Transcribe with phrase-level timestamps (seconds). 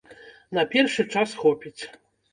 [0.57, 1.79] На першы час хопіць.